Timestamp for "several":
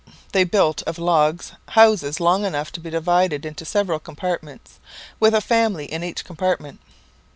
3.65-3.99